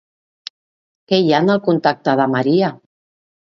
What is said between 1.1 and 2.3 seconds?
Què hi ha en el contacte de la